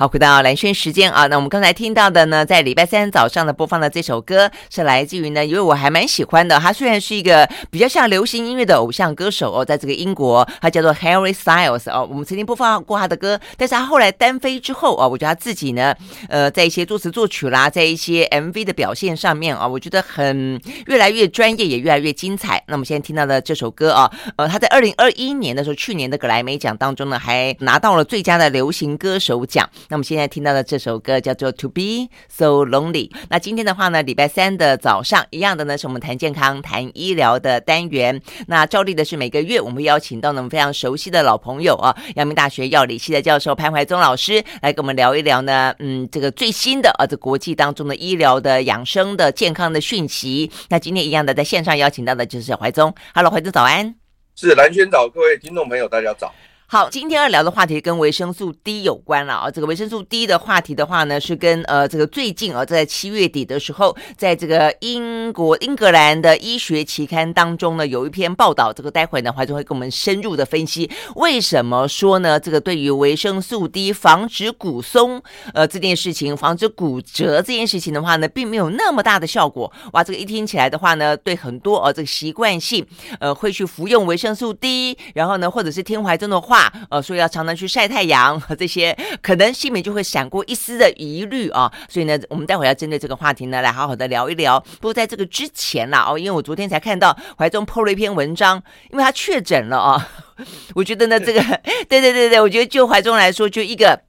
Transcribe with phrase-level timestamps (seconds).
[0.00, 15.92] 好，回到蓝轩时间啊，那我们刚才听到的呢，在礼拜三早上的播放的这首歌是来自于呢，因为我还蛮喜欢的，他虽然是一个比较像流行音乐的偶像歌手哦，在这个英国，他叫做 Harry Styles 哦，我们曾经播放过他的歌，但是他后来单飞之后啊，我觉得他自己呢，
[16.28, 22.62] 呃，在一些作词作曲啦，在一些 MV 的表现上面啊，我觉得很越来越专业，也越来越精彩。
[22.68, 29.68] 那我们现在听到的这首歌啊，呃，他在二零二一年的时候，去年的格莱美奖当中呢，还拿到了最佳的流行歌手奖。
[29.90, 33.08] 那我们现在听到的这首歌叫做《To Be So Lonely》。
[33.30, 38.20] 那今天的话呢，礼拜三的早上一样的呢，是我们谈健康、谈医疗的单元。
[38.48, 50.50] 那照例的是每个月我们会邀请到我们非常熟悉的老朋友啊，阳明大学药理系的教授潘怀宗老师来跟我们聊一聊呢，嗯，这个最新的啊，这国际当中的医疗的养生的健康的讯息。
[50.68, 52.94] 那今天一样的在线上邀请到的就是怀宗。
[53.14, 53.94] Hello，怀宗早安。
[54.36, 56.32] 是蓝轩早，各位听众朋友，大家早。
[56.70, 59.50] 好，今天要聊的话题跟维生素 D 有关了啊。
[59.50, 68.70] 这个维生素 D 的话题的话呢，是跟呃这个最近啊，在七月底的时候，在这个英国英格兰的医学期刊当中呢，有一篇报道。
[68.70, 72.38] 这个待会呢，怀中会跟我们深入的分析，为什么说呢？
[72.38, 75.22] 这个对于维生素 D 防止骨松
[75.54, 79.72] 呃这件事情，防止骨折这件事情的话呢，并没有那么大的效果。
[79.94, 82.86] 哇，这个一听起来的话呢，对很多呃这个习惯性
[83.20, 86.57] 呃会去服用维生素 D，然后呢，或者是听怀中的话。
[86.90, 91.72] 呃，所以要常常去晒太阳和 这些，可能心里就会闪过一丝的疑虑啊。
[91.88, 94.58] 所以呢，我们待会要针对这个话题呢，来好好的聊一聊。
[94.60, 100.08] 不过在这个之前啦，哦，因为我昨天才看到怀中 PO 了一篇文章，因为他确诊了啊。
[100.74, 101.40] 我觉得呢，这个
[101.88, 104.00] 对对对对，我觉得就怀中来说，就一个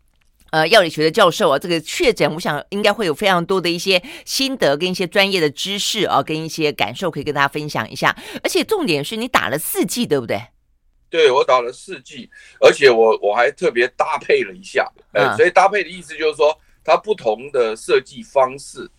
[0.51, 8.15] 呃药理学的教授啊，这个确诊，我想应该会有非常多的一些心得跟一些专业的知识啊，跟一些感受可以跟大家分享一下。
[8.43, 10.39] 而且重点是你打了四剂，对不对？
[11.09, 12.29] 对，我打了四剂，
[12.59, 18.89] 而且我我还特别搭配了一下，呃，所以搭配的意思就是说，它不同的设计方式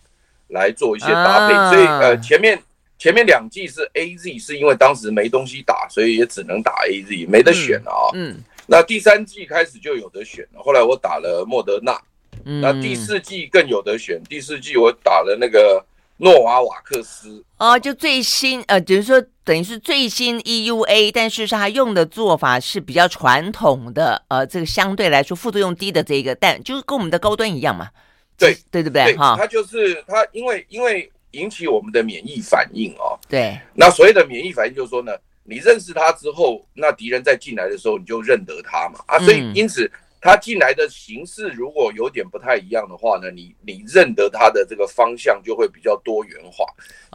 [0.49, 2.61] 来做一些搭配，所以呃，前面
[2.97, 8.11] 前面两季是 AZ，是因为当时没东西打，所以也只能打 AZ，没得选了啊。
[8.13, 11.99] 嗯，那第三季开始就有得选了，后来我打了莫德纳，
[12.43, 15.85] 那第四季更有得选，第四季我打了那个。
[16.23, 27.89] 诺瓦瓦克斯哦，就最新呃，就是说等于是最新 EUA，但是它用的做法是比较传统的，呃，这个相对来说副作用低的这个，但就是跟我们的高端一样嘛。
[28.37, 29.17] 对对对不对？
[29.17, 33.17] 哈，它就是它，因为因为引起我们的免疫反应哦。
[33.27, 33.59] 对。
[33.73, 35.11] 那所谓的免疫反应就是说呢，
[35.43, 38.99] 你认识它之后，那敌人再进来的时候，你就认得它嘛。
[39.07, 39.91] 啊，所以因此。
[40.21, 46.63] 嗯它进来的形式如果有点不太一样的话呢，你你认得他的这个方向就会比较多元化。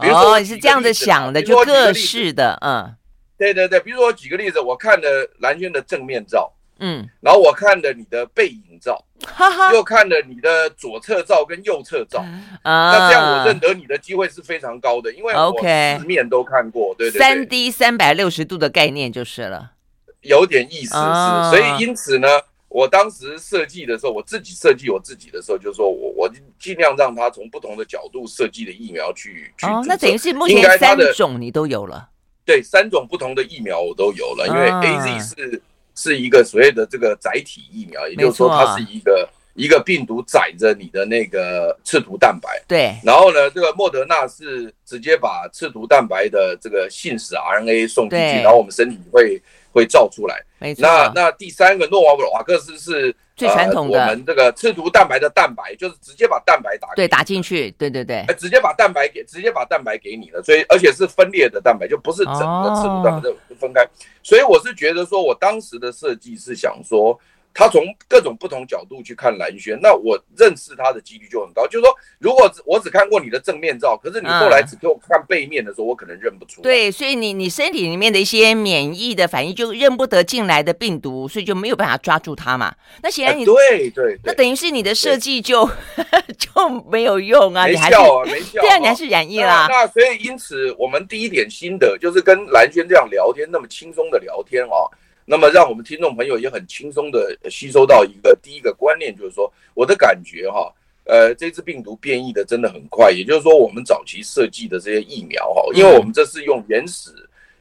[0.03, 2.93] 比如说哦，你是这样子想的，就各式的，嗯，
[3.37, 3.79] 对对对。
[3.79, 12.19] 比如说我举个例子，我看了蓝轩的正面照，嗯，然后我看了你的背影照，哈哈，又看了你的左侧照跟右侧照，
[12.63, 19.71] 啊，那这样我认得你的机会是非常高的，因为我四面都看过，对对对，三 D 三百六十度的概念就是了，
[20.23, 22.27] 有点意思是，所以因此呢。
[22.69, 26.29] 我当时设计的时候，我自己设计我自己的时候，就是说我我
[26.59, 29.65] 尽量让它从不同的角度设计的疫苗去去。
[29.65, 32.09] 哦，那等于是目前三种你都有了。
[32.45, 35.61] 对，三种不同的疫苗我都有了，因为 AZ 是
[35.95, 42.61] 是一个所谓的这个载体疫苗，也就是说它是一个一个病毒载着你的那个刺突蛋白。
[42.67, 42.95] 对。
[43.03, 49.41] 然后呢，这个莫德纳是直接把刺突蛋白的这个信使 RNA 送进去，然后我们身体会。
[49.77, 50.81] 会造出来，没错。
[50.81, 63.87] 那那第三个诺瓦瓦克斯是最传统的，我们这个刺突蛋白的蛋白，就是直接把蛋白打对打进去，对对对，直接把蛋白给直接把蛋白给你了，所以而且是分裂的蛋白，就不是整个刺突蛋白就分开。
[64.23, 67.17] 所以我是觉得说，我当时的设计是想说。
[67.59, 71.65] 他从各种不同角度去看蓝轩，那我认识他的几率就很高。
[71.65, 76.63] 就是说，如果我只看过你的正面照，可是你后来只给我看背面的时候，我可能认不出来。
[76.63, 82.71] 对，所以你你身体里面的一些免疫的反应就认不得进来的病毒，所以就没有办法抓住它嘛。
[83.01, 85.67] 那显然你对对，那等于是你的设计就
[86.37, 88.61] 就没有用啊，没效啊，没效。
[88.61, 89.65] 对啊，你还是染疫啦。
[89.67, 94.85] 那所以因此，我们第一点心得就是跟蓝轩这样聊天，那么轻松的聊天啊。
[95.29, 103.11] 那么，让我们听众朋友也很轻松的吸收到一个第一个观念，就是说，我的感觉哈，呃，这次病毒变异的真的很快。
[103.11, 107.11] 也就是说，我们早期设计的这些疫苗哈，因为我们这是用原始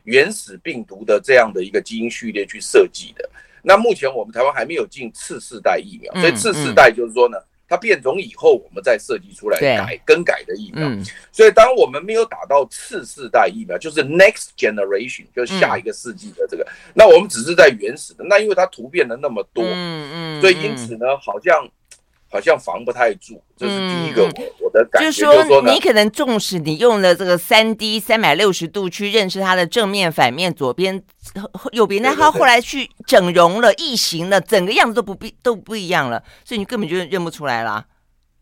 [0.05, 3.29] 原始病毒的这样的一个基因序列去设计的。
[3.63, 7.37] 那目前我们台湾还没有进次世代疫苗，所以次世代就是说呢。
[7.69, 10.89] 它变种以后，我们再设计出来改更改的疫苗。
[11.33, 18.25] 所以当我们没有打到次世代疫苗，就是 next generation，就是下一个世纪的这个，那我们只是在原始的。
[18.25, 21.69] 那因为它突变了那么多，嗯嗯，所以因此呢，好像
[22.37, 25.07] 好像防不太住，这是第一个我、嗯、我的感觉。
[25.07, 31.03] 就是说，你可能纵使你用了这个三 D 三百六十度去认识它的正面、反面、左边、
[31.73, 37.83] 右边，那它后来去整容了、异形了，整个样子都不必都不一样了，所以你根本就认不出来啦。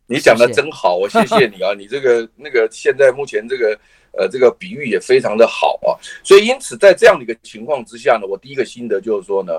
[0.08, 1.72] 你讲的真好，我谢谢你啊！
[1.78, 3.78] 你这个那个现在目前这个
[4.18, 5.94] 呃这个比喻也非常的好啊，
[6.24, 9.52] 所以因此在这样的一个情况之下呢，我第一个心得就是说呢。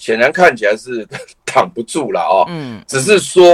[0.00, 1.04] 显然看起来是
[1.54, 3.44] 挡不住了啊，嗯，只是说，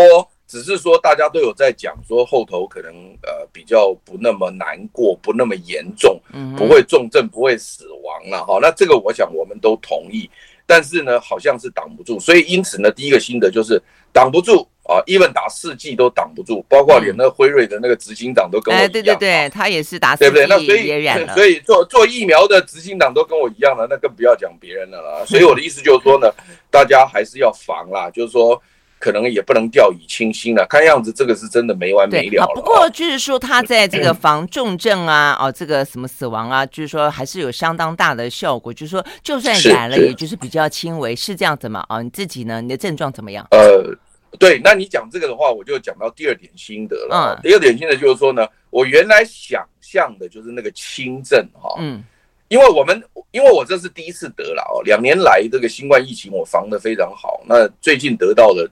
[0.46, 2.93] 只是说大家都有在讲说后头可能
[3.23, 8.58] 呃比较不那么难过，不那么严重，嗯，不会重症，不会死亡了哈。
[8.61, 10.31] 那这个我想我们都同意，
[10.66, 13.82] 但是呢，好像是挡不住，所以因此呢，第一个心得就是
[14.12, 14.69] 挡不住。
[14.87, 18.84] 啊，even 打四季都挡不住，包括连那辉瑞的那个执行长都跟我一样。
[18.84, 20.46] 哎，对对对，他也是打四季，对不对？
[20.46, 21.26] 那所以。
[21.34, 25.25] 所以做做疫苗的执行长都跟我一样了，那更不要讲别人了啦。
[25.25, 26.31] 所以我的意思就是说呢，
[26.70, 28.62] 大家还是要防啦，就是说
[29.04, 30.64] 可能也不能掉以轻心了。
[30.66, 32.54] 看样子这个是真的没完没了了。
[32.54, 38.72] 不过就是说他在这个防重症啊，哦，这个什么死亡啊，就是说还是有相当大的效果。
[38.72, 41.84] 就是说就算染了，也就是比较轻微，是这样子吗？
[41.88, 42.62] 啊，你自己呢？
[42.62, 43.46] 你的症状怎么样？
[43.50, 43.94] 呃。
[44.36, 47.38] 对，那你讲这个的话，我就讲到第二点心得了。
[47.38, 52.02] 嗯、第二点心得就是说呢，我原来想象的就是那个轻症哈，嗯，
[52.48, 57.40] 因为我们因为我这是第一次得了哦，两年来这个新冠疫情我防得非常好。
[57.46, 58.68] 那最近得到的，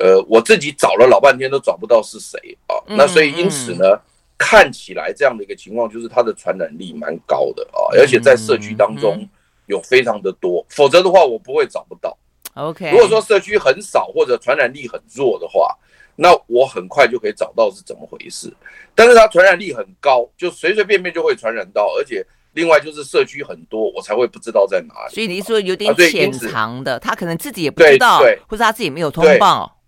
[0.00, 2.74] 呃，我自己找了老半天都找不到是谁啊。
[2.86, 4.00] 那所以因此呢，嗯、
[4.38, 9.28] 看起来这样的一个情况就是它的传染力蛮高的啊，而且在社区当中
[9.66, 12.16] 有非常的多，否则的话我不会找不到。
[12.54, 15.76] OK，如果说社区很少或者传染力很弱的话，
[16.16, 18.52] 那我很快就可以找到是怎么回事。
[18.94, 25.14] 但是它传染力很高，就随随便便就会传染到，而且另外就是社区很多，我才会不知道在哪里。
[25.14, 29.78] 所以你说有点潜藏的，他可能自己也不知道，对，或者他自己没有通报。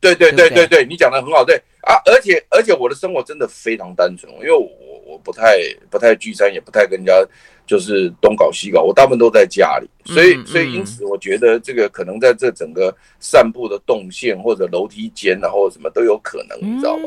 [0.00, 4.68] 对对对对对，你讲的很好，对啊，而且而且我的生活真的非常单纯，因为我
[5.04, 5.58] 我不太
[5.90, 7.12] 不太聚餐，也不太跟人家。
[7.66, 17.02] 就是东搞西搞，我大部分都在家里，所以所以因此，我觉得这个可能在这整个散步的动线或者楼梯间，然后什么都有可能，你知道吧？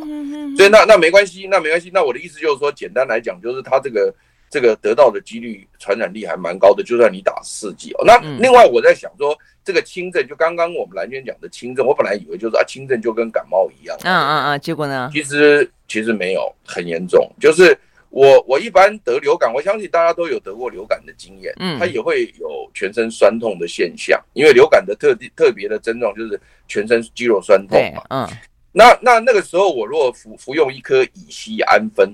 [0.58, 1.90] 所以那那没关系，那没关系。
[1.94, 4.14] 那我的意思就是说，简单来讲，就是他这个
[4.50, 8.04] 这个得到的几率传染力还蛮高的，就算你打四剂哦。
[8.06, 15.10] 那另外我在想说，这个轻症就刚刚我们蓝娟讲的轻症，我本来以为就是啊轻症就跟感冒一样，嗯嗯嗯，结果呢？
[15.14, 17.78] 其实其实没有很严重，就是。
[18.12, 28.28] 我我一般得流感，我相信大家都有得过流感的经验，嗯，它也会有全身酸痛的现象，因为流感的特地特别的症状就是全身肌肉酸痛嘛，嗯，
[28.72, 32.12] 那那那个时候我如果服服用一颗乙烯氨酚，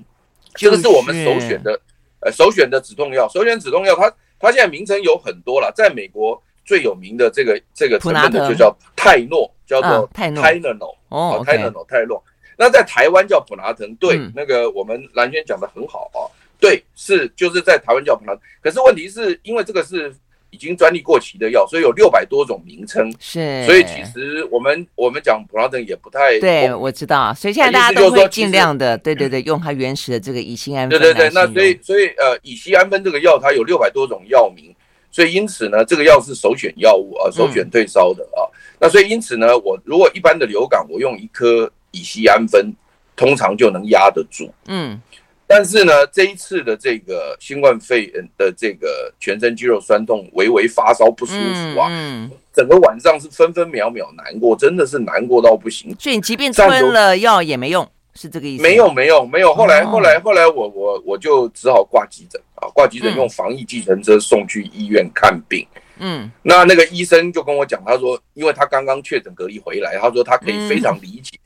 [0.56, 1.80] 这个是我们首选的，
[2.26, 12.24] 呃，首选的止痛药，首选止痛药，它它现在名称有很多了，在美国最有名的这个这个成分的就叫泰诺，叫做泰诺，泰诺，哦，泰诺，泰诺。
[12.58, 16.26] 那在台湾叫普拿疼，对，嗯、那个我们蓝轩讲的很好啊，
[16.60, 20.12] 对，是就是在台湾叫普拿疼，可是问题是因为这个是
[20.56, 34.74] 已经专利过期的药，所以有六百多种名称，是，所以其实我们我们讲普拉登也不太对，我知道，所以现在大家都会尽量的，对对对，用它原始的这个乙酰氨酚，对对对，那所以所以呃，乙酰氨酚这个药它有六百多种药名，
[35.12, 41.70] 所以因此呢，这个药是首选药物啊，首选退烧的啊，嗯、那所以因此呢，我如果一般的流感，我用一颗。
[41.96, 42.74] 乙酰氨酚
[43.16, 45.02] 通常就能压得住，嗯，
[45.48, 55.96] 但是呢，这一次的这个新冠肺炎的这个全身肌肉酸痛、微微发烧不舒服啊，嗯，整个晚上是分分秒秒难过，真的是难过到不行。
[56.00, 58.64] 所以你即便吞了药也没用，是这个意思？
[58.64, 59.54] 没有，没有，没有。
[59.54, 65.66] 后来，后来，后来，我我我就只好挂急诊啊，挂急诊用防疫计程车送去医院看病。
[66.00, 71.38] 嗯，那那个医生就跟我讲，他说，因为他刚刚确诊隔离回来，他说他可以非常理解。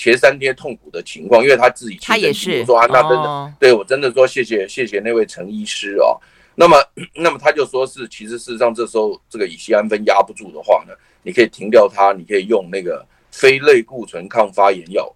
[0.00, 6.18] 前三天痛苦的情况，因为他自己他也是说啊，那真的对我真的说谢谢谢谢那位陈医师哦。
[6.54, 6.82] 那么
[7.14, 15.06] 那么他就说是，其实事实上这时候这个乙酰氨酚压不住的话呢，你可以停掉它，你可以用那个非类固醇抗发炎药，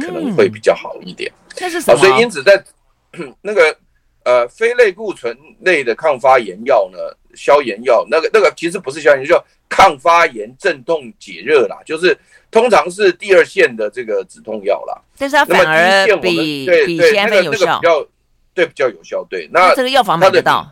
[0.00, 1.30] 可能会比较好一点。
[1.54, 2.00] 这是什么？
[2.00, 2.64] 所以因此在
[3.42, 3.76] 那个
[4.24, 6.98] 呃非类固醇类的抗发炎药呢，
[7.34, 12.18] 消炎药那个那个其实不是消炎药，叫抗发炎镇痛解热啦，就是。
[12.52, 18.06] 通常是第二线的这个止痛药啦，但是它反而比比乙醯胺酚有效，比较
[18.52, 19.24] 对比较有效。
[19.30, 20.68] 对，那这个药房买得到，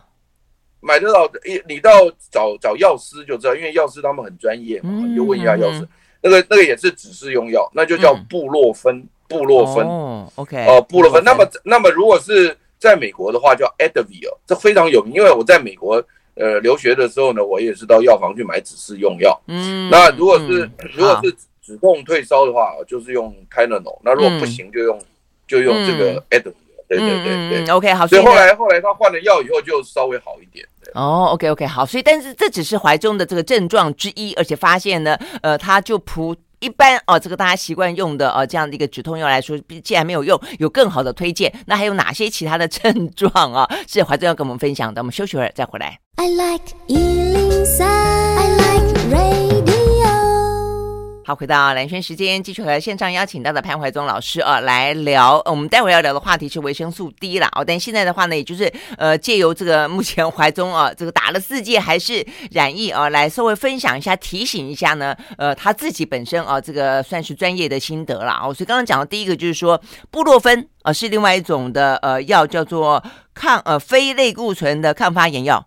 [0.81, 1.31] 买得到。
[1.45, 1.89] 你你到
[2.29, 5.87] 找找药师就知道，因为药师他们很专业嘛，你就问一下药师。
[6.21, 9.87] 那个那个也是指示用药，那就叫布洛芬，布洛芬。
[9.87, 11.23] 哦，OK，哦，布洛芬。
[11.23, 16.01] 那么那么如果是在美国的话，叫 Advil，这非常有名，因为我在美国
[16.35, 19.37] 呃留学的时候呢，我也是到药房去买指示用药。
[19.47, 23.99] 嗯，那如果是如果是止痛退烧的话，就是用 Tylenol。
[24.01, 25.05] 那如果不行，就用、嗯、
[25.45, 26.55] 就用这个 Advil、嗯。
[26.87, 28.07] 对对对对、，OK 好。
[28.07, 30.65] 所以后来后来他换了药以后，就稍微好一点。
[30.93, 31.85] 哦，OK OK 好。
[31.85, 36.35] 所以但是这只是怀中的这个症状之一，而且发现呢，呃，他就普。
[36.59, 43.67] 一般哦，这个大家习惯用的、哦，这样的一个止痛药来说，既然没有用，有更好的推荐，那还有哪些其他的 症状啊？
[43.87, 45.01] 是怀中要跟我们分享的。
[45.01, 45.99] 我们休息会儿再回来。
[46.15, 49.68] I like 103, I like radio.
[51.29, 55.39] 好，回到蓝轩时间，继续和线上邀请到的潘怀宗老师啊来聊。
[55.45, 57.63] 我们待会要聊的话题是维生素 D 啦哦。
[57.63, 68.51] 但现在的话呢，也就是呃，借由这个目前怀宗啊，这个打了四剂还是染疫啊，来稍微分享一下，提醒一下呢，呃，他自己本身啊，这个算是专业的心得了哦。
[68.51, 73.03] 所以刚刚讲的第一个就是说，布洛芬啊是另外一种的呃药，叫做
[73.35, 75.63] 抗呃非类固醇的抗发炎药。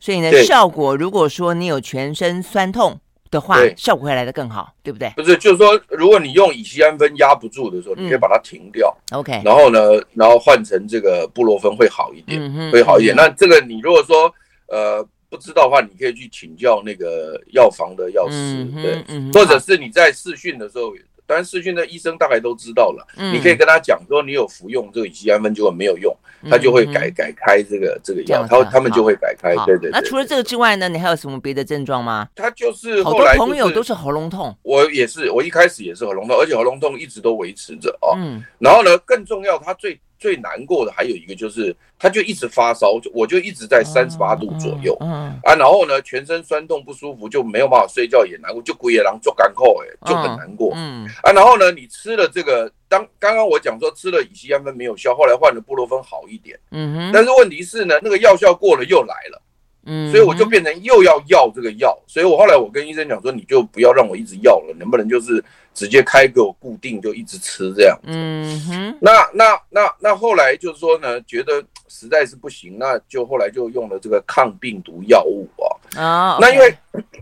[0.00, 2.98] 所以呢，效果如果说你有全身酸痛。
[3.34, 5.12] 的话，效果会来得更好，对不对？
[5.16, 8.96] 不是，就是说，如果你用乙酰氨酚压不住的时候，你可以把它停掉。
[9.10, 9.80] OK，然后呢，
[10.14, 13.16] 然后换成这个布洛芬会好一点，会好一点。
[13.16, 14.32] 那这个你如果说
[14.68, 20.94] 呃不知道的话，你可以去请教那个药房的药师，对，或者是你在试训的时候。
[21.26, 23.06] 当然，视讯的医生大概都知道了。
[23.16, 26.14] 嗯，你可以跟他讲说，你有服用这个乙酰氨酚，结果没有用，
[26.50, 29.54] 他就会改改开这个这个药，他他们就会改开。
[29.64, 29.90] 对对。
[29.90, 32.28] 那除了这个之外呢，你还有什么别的症状吗？
[32.34, 38.18] 他就是后来朋友都是喉咙痛，我也是，我一开始也是喉咙痛，而且喉咙痛一直都维持着啊。
[38.18, 38.42] 嗯。
[38.58, 39.98] 然后呢，更重要，他最。
[40.18, 59.40] 最难过的还有一个就是，他就一直发烧，就我就一直在三十八度左右，嗯啊，然后呢，全身酸痛不舒服，就没有办法睡觉，也难过，就鬼也狼做干扣，哎，就很难过，嗯啊，然后呢，你吃了这个，当刚刚我讲说吃了乙酰氨酚没有效，后来换了布洛芬好一点，嗯哼，但是问题是呢，那个药效过了又来了。
[59.86, 65.42] 嗯，所以我就变成又要要这个药，所以我后来我跟医生讲说，你就不要让我一直要了，能不能就是
[65.74, 68.06] 直接开给我固定就一直吃这样子。
[68.06, 76.00] 嗯哼，那那那那后来就是说呢，觉得实在是不行，那就后来就用了这个抗病毒药物啊。
[76.00, 76.74] 啊，那因为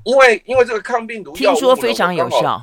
[0.04, 2.62] 因为因为这个抗病毒药物听说非常有效，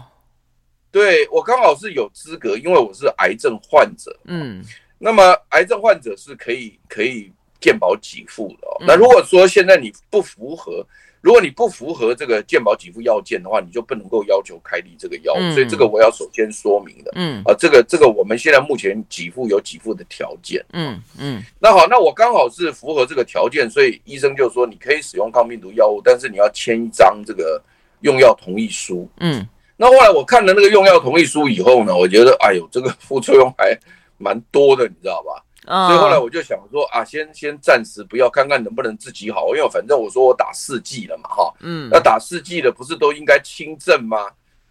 [0.91, 4.17] 对我刚好是有资格，因为我是癌症患者。
[4.25, 4.63] 嗯，
[4.97, 7.31] 那么癌症患者是可以可以。
[7.59, 10.85] 健保给付的哦，那如果说现在你不符合，
[11.21, 17.11] 如果你不符合这个健保给付要件的话，你就不能够要求开立这个药物，所以这个我要首先说明的。
[17.15, 20.63] 嗯，啊，这个这个我们现在目前给付有给付的条件。
[20.71, 27.61] 嗯嗯，那好，那我刚好是符合这个条件，所以医生就说你可以使用抗病毒药物，但是你要签一张这个
[27.99, 29.05] 用药同意书。
[29.19, 33.77] 嗯，那后来我看了那个用药同意书以后呢，我觉得哎呦，这个副作用还
[34.17, 35.43] 蛮多的，你知道吧？
[35.69, 44.17] 所以后来我就想说啊，先先暂时不要，看看能不能自己好，因为反正我说我打四季了嘛，哈，嗯，那打四季的不是都应该轻症吗？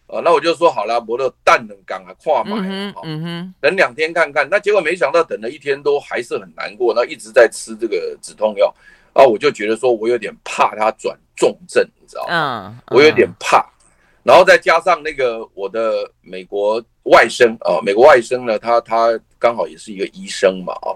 [0.09, 2.57] 啊，那我就说好了，我的蛋能刚啊，跨买，
[3.05, 4.49] 嗯哼，等两天看看。
[4.51, 8.75] 那结果没想到等了一天都还是很难过，那一直在吃这个止痛药，
[9.13, 12.75] 啊，我就觉得说我有点怕它转重症，你知道吗？
[12.89, 13.65] 嗯，我有点怕。
[14.29, 20.93] 然后再加上那个我的美国外甥啊，美国外甥呢，他他刚好也是一个医生嘛啊，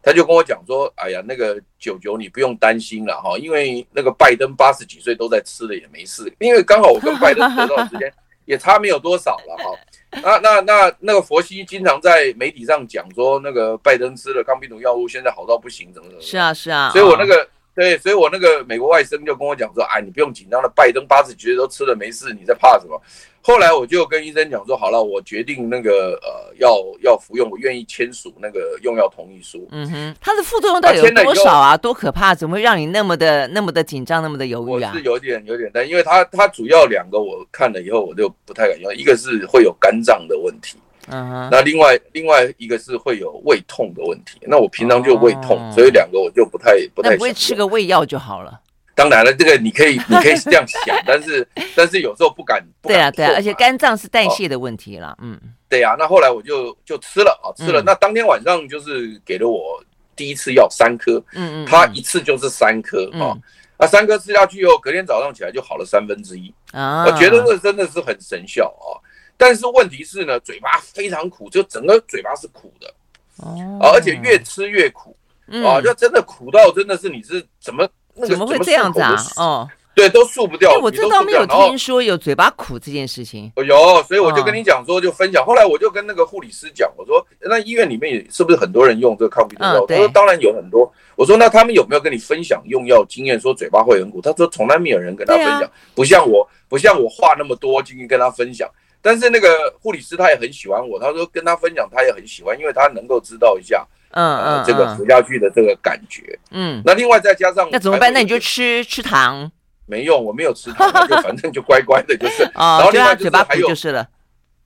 [0.00, 8.08] 他就跟我讲说，哎呀，那个九九你不用担心了哈，因为那个拜登八十几岁都在吃了也没事，因为刚好我跟拜登得到的时间
[8.46, 9.76] 也差没有多少了哈。
[10.22, 16.22] 那那那那个佛西经常在媒体上讲说，那个拜登吃了抗病毒药物，现在好到不行，怎么怎么。
[16.22, 17.48] 是啊是啊，所以我那个。
[17.76, 22.98] 对，所以我那个美国外甥就跟我讲说，哎，你不用紧张了，拜登八十几岁都吃了没事，你在怕什么？
[23.42, 29.68] 后来我就跟医生讲说，好了，我决定那个呃要要服用，我愿意签署那个用药同意书。
[29.70, 31.76] 嗯哼，它的副作用到底有多少啊？
[31.76, 32.34] 多可怕？
[32.34, 34.90] 怎么会让你那么的那么的紧张，那么的犹豫啊？
[34.92, 40.78] 我是有点有点担，因为它它主要两个我看了以后我就不太敢用，一个是会有肝脏的问题。
[41.08, 47.10] 嗯哼，那另外另外一个是会有胃痛的问题，那我平常就胃痛，哦、所以两个我就不太不太。
[47.10, 48.60] 那不会吃个胃药就好了？
[48.94, 51.46] 当然了，这个你可以你可以这样想，但是
[51.76, 52.64] 但是有时候不敢。
[52.80, 55.38] 不敢对啊对啊，而且肝脏是代谢的问题了，嗯。
[55.68, 57.82] 对呀、啊，那后来我就就吃了啊，吃了。
[57.82, 59.82] 嗯、那当天晚上就是给了我
[60.14, 63.42] 第一次药三颗，嗯嗯，他一次就是三颗啊，嗯、
[63.76, 68.96] 那三颗吃下去以后，隔天早上起来就好了三分之一啊，我觉得这真的是很神效啊。
[69.36, 72.92] 但是问题是呢，嘴巴非常苦，就整个嘴巴是苦的，
[73.36, 75.16] 哦，而且越吃越苦，
[75.64, 77.88] 啊，就真的苦到真的是你是怎么
[78.26, 79.14] 怎么会这样子啊？
[79.36, 80.78] 哦，对，都漱不掉。
[80.78, 83.52] 我这倒没有听说有嘴巴苦这件事情。
[83.56, 85.44] 有，所以我就跟你讲说，就分享。
[85.44, 89.86] 后来我就跟那个护理师讲，我说那医院里面也是不是很多人用这个抗病毒药？
[89.86, 90.90] 他说当然有很多。
[91.14, 93.40] 我说那他们有没有跟你分享用药经验？
[93.40, 94.20] 说嘴巴会很苦？
[94.20, 98.68] 他说从来没有人跟他分享，不像我，不像我话那么多，进去跟他分享。
[99.06, 106.82] 但是那个护理师他也很喜欢我，他说跟他分享他也很喜欢，因为他能够知道一下，嗯嗯，这个活下去的这个感觉，嗯。
[106.84, 108.12] 那另外再加上那怎么办？
[108.12, 109.48] 那你就吃吃糖。
[109.86, 112.42] 没用，我没有吃糖，就 反正就乖乖的，就是。
[112.52, 114.08] 然后另外嘴巴还有就是了，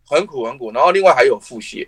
[0.09, 0.73] 很苦很苦。
[0.73, 1.87] 然后另外还有腹泻。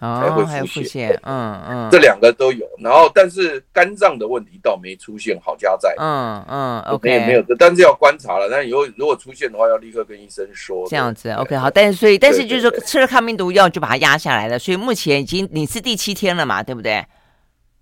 [0.00, 10.86] 才会腹泻，嗯嗯，这两个都有，然后但是肝脏的问题倒没出现，好家在，嗯嗯，OK，也没有，但是要观察了，但以后如果出现的话，要立刻跟医生说。
[10.88, 17.04] 这样子，OK，好，但是所以但是就是说吃了抗病毒药就把它压下来了，所以目前已经你是第七天了嘛，对不对？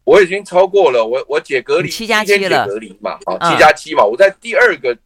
[0.02, 4.96] 我已经超过了，我我解隔离七加七了，隔离嘛，啊，七加七嘛，我在第二个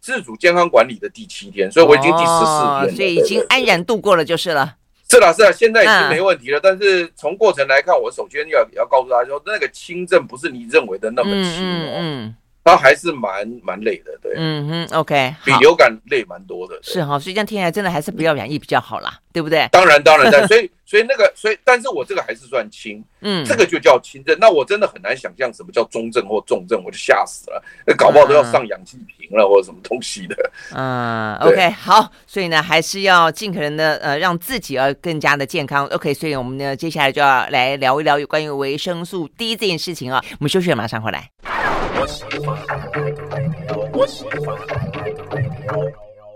[0.00, 4.76] 自主健康管理的第七天，所以我已经第十四天了，所以已经安然度过了就是了。
[5.10, 6.58] 是啦，是啦，现在已经没问题了。
[6.58, 11.94] 嗯、但是从过程来看，我首先要要告诉大家说，那个轻症不是你认为的那么轻哦。
[11.96, 12.34] 嗯嗯
[12.70, 19.68] 它还是蛮蛮累的，对，嗯哼，OK，比流感累蛮多的，是哈，所以这样听起来真的还是不要染疫比较好啦，对不对？
[19.72, 24.36] 当然，当然， 所以，所以那个，所以，但是我这个还是算轻，嗯，这个就叫轻症。
[24.40, 30.36] 那我真的很难想象什么叫中症或重症，我就吓死了，那搞不好都要上氧气瓶了或者什么东西的。
[30.74, 35.86] 嗯，OK，好，所以呢，还是要尽可能的呃，让自己要更加的健康。
[35.86, 40.20] OK，所以我们呢，接下来就要来聊一聊有关于维生素 D 这件事情啊。
[40.32, 41.59] 我们休息了，马上回来。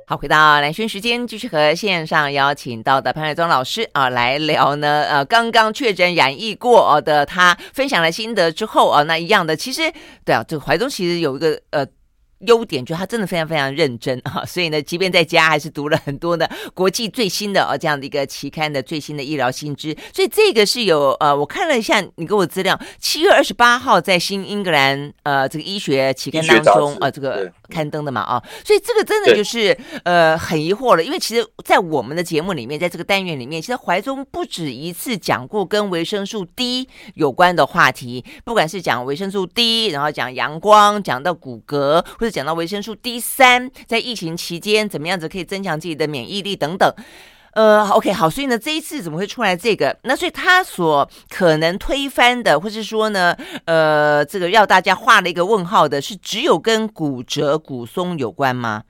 [0.06, 5.04] 好，回到蓝轩时间，继续和线上邀请到的潘瑞宗老师啊来聊呢。
[5.08, 9.82] 呃，刚刚确诊染疫过的他分享了心得之后啊，那一样的，其实
[10.24, 11.86] 对啊，这个怀中其实有一个呃。
[12.46, 42.33] 优点就是他真的非常非常认真 啊，所以呢，即便在家还是读了很多的国际最新的哦这样的一个期刊的最新的医疗新知，所以这个是有呃，我看了一下你给我资料，七月二十八号在新英格兰呃这个医学期刊当中呃这个刊登的嘛啊，所以这个真的就是呃很疑惑了，因为其实，在我们的节目里面，在这个单元里面，其实怀中不止一次讲过跟维生素 D 有关的话题，不管是讲维生素 D，然后讲阳光，讲到骨骼或者。
[42.34, 46.92] 讲到维生素 D 三，在疫情期间怎么样子可以增强自己的免疫力等等，
[47.52, 49.96] 呃，OK，好，所以呢，这一次怎么会出来这个？
[50.02, 58.82] 那所以他所可能推翻的，或是说呢，呃，这个要大家画了一个问号的，是只有跟骨折、骨松有关吗？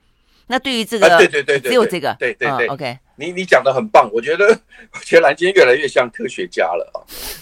[0.47, 2.97] 那对于这个，对对对，只有这个，对对对，OK。
[3.15, 4.45] 你你讲的很棒，我觉得，
[4.91, 6.99] 我觉得兰萱越来越像科学家了啊。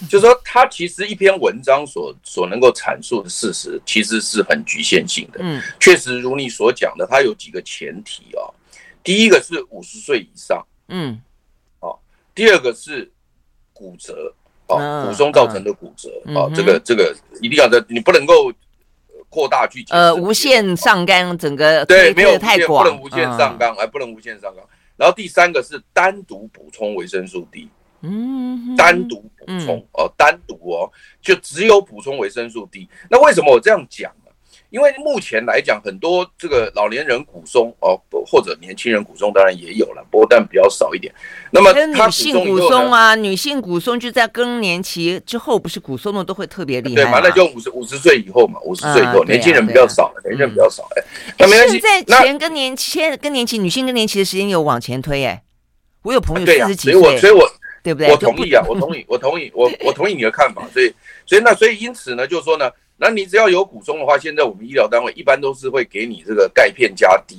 [0.08, 5.40] 就是说，他其实一篇文章所所能够阐述的事实，其实是很局限性的。
[5.42, 8.46] 嗯，确实如你所讲的，它有几个前提啊。
[9.02, 11.20] 第一个是五十岁以上，嗯，
[11.80, 11.98] 哦，
[12.34, 13.10] 第二个是
[13.72, 14.32] 骨折，
[14.68, 16.08] 哦，骨松造成的骨折，
[16.38, 18.50] 啊，这个这个一定要的，你不能够
[19.28, 24.64] 扩大去呃无限上纲，整个对没有太广，不能无限上纲，哎，不能无限上纲。
[24.96, 27.68] 然后第三个是单独补充维生素 D，
[28.02, 32.88] 嗯，单独补充哦，单独哦，就只有补充维生素 D。
[33.10, 34.14] 那为什么我这样讲？
[34.74, 41.14] 因为目前来讲，很多这个老年人骨松哦，或者年轻人骨松，当然也有了，不过但比较少一点。
[41.52, 46.96] 那么女性骨松啊，女性骨松就在更年期之后，不是骨松的都会特别厉害。
[46.96, 47.20] 对嘛？
[47.22, 50.82] 那就五十五十岁以后嘛，五十岁以后，年轻人比较少，年轻人比较少。
[50.96, 51.04] 哎，
[51.38, 51.78] 那没关系。
[51.78, 55.40] 现在前更年期，更年期，女性更年期的时间有往前推哎。
[56.02, 57.48] 我有朋友四十几岁，所以我所以我
[57.80, 58.10] 对不对？
[58.10, 60.66] 我同意啊，我同意，我同意，我我同意你的看法。
[60.72, 60.92] 所以
[61.24, 62.68] 所以那所以因此呢，就是说呢。
[62.96, 67.38] 那你只要有骨松的话，现在我们医疗单位一般都是会给你这个钙片加 D，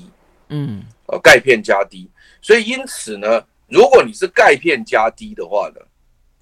[0.49, 2.09] 嗯，呃，钙片加 D，
[2.41, 5.81] 所以因此呢，如果你是钙片加 D 的话呢，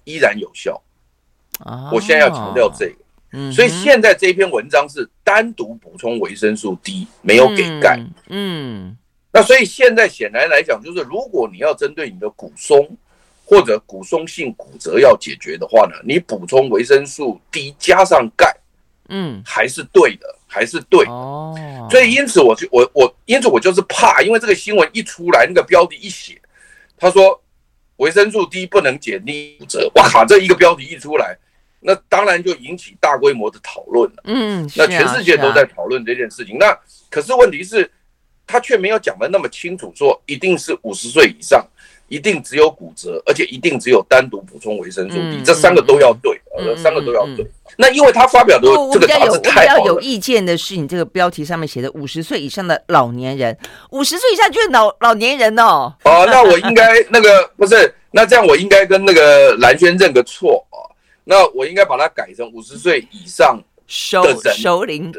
[0.02, 0.82] 依然有效。
[1.60, 2.96] 啊，我现在要强调这个，
[3.32, 8.96] 嗯，所以现在这篇文章是单独补充维生素 D，没有给钙，嗯，
[9.32, 12.96] 那所以现在显然来讲，就是如果你要针对你的骨松
[13.44, 18.52] 或者骨松性骨折要解决的话呢，你补充维生素 D 加上钙。
[19.08, 21.10] 嗯，还是对的，还是对的。
[21.10, 21.54] 哦，
[21.90, 26.40] 所以因此我就我我因此我就是怕，因为这个新闻一出来，那个标题一写，
[26.96, 27.42] 他说
[27.96, 30.24] 维生素 D 不能减低骨折，哇靠！
[30.24, 31.36] 这一个标题一出来，
[31.80, 34.22] 那当然就引起大规模的讨论了。
[34.24, 36.56] 嗯，那全世界都在讨论这件事情。
[36.58, 36.76] 那
[37.10, 37.90] 可是问题是，
[38.46, 41.64] 他却没有讲的那么清楚，说一定是五十岁以上。
[42.14, 47.44] 一定只有骨折，而且一定只有单独补充维生素 D，这三个都要对，呃，三个都要对。
[47.76, 49.80] 那因为他发表的这个杂志太好了。
[49.80, 53.58] 我比较有意见的是，你这个标题上面写的五十岁以上的老年人，
[53.90, 55.92] 五十岁以上就是老老年人哦。
[56.04, 60.78] 哦，那我应该那个不是，那这样我应该跟那个蓝轩认个错啊。
[61.24, 63.60] 那我应该把它改成五十岁以上
[64.22, 65.18] 的人，熟龄的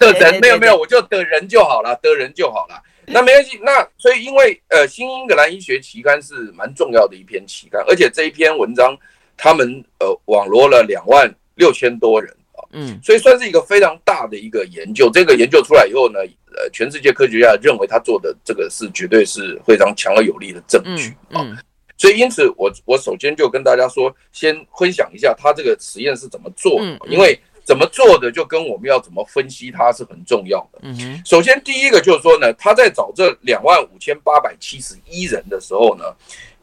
[0.00, 2.82] 的 人，没有没有，我就的人就好了，的人就好了。
[3.12, 8.96] 那没关系，那所以因为呃，《新英格兰医学期刊》是蛮重要的一篇期刊，而且这一篇文章
[9.36, 15.10] 他们呃网罗了两万六千多人啊，嗯，所以算是一个非常大的一个研究。
[15.12, 16.20] 这个研究出来以后呢，
[16.56, 21.40] 呃，全世界科学家认为他做的这个是绝对是非常强而有力的证据啊。
[21.96, 27.38] 所以因此我我首先就跟大家说，先分享一下他这个实验是怎么做的，因为。
[27.68, 30.78] 怎么做的就跟我们要怎么分析它是很重要的。
[30.84, 36.02] 嗯，首先第一个就是说呢，他在找这两万五千八百七十一人的时候呢，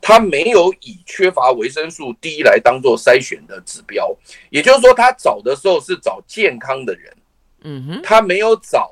[0.02, 4.18] 他没有以缺乏维生素 D 来当做筛选的指标，
[4.50, 7.16] 也就是说，他找的时候是找健康的人。
[7.62, 8.92] 嗯哼，他没有找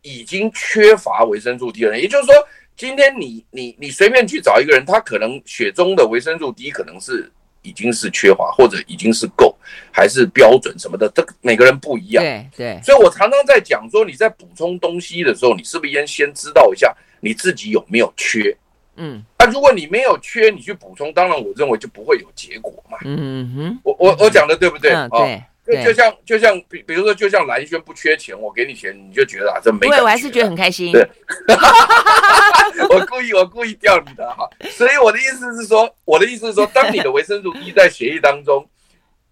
[0.00, 2.34] 已经缺乏维生素 D 的人，也就是说，
[2.76, 7.30] 今天你你你随便去找一个人，他可能血中的维生素 D 可能是。
[7.64, 9.51] 已经是缺乏，或者已经是够，
[9.90, 12.22] 还是标准什么的，这每个人不一样。
[12.22, 18.56] 对对，所以我常常在讲说，你在补充东西的时候，你是不是应先知道一下你自己有没有缺？
[18.96, 22.98] 嗯，那、啊、如果你没有缺，你去补充，当然我认为就不会有结果嘛。
[23.04, 24.92] 嗯哼，我我我讲的对不对？
[24.92, 25.42] 啊、嗯，对。
[25.64, 29.86] 就就像就像比比如说，就像蓝轩不缺钱，我给你钱，你就觉得啊，这没。
[29.88, 30.90] 对，我还是觉得很开心。
[30.90, 31.08] 对，
[32.90, 38.68] 我故意我故意钓你的哈，所以我的意思是说，我的意思是说，当你的维生素 D 在血液当中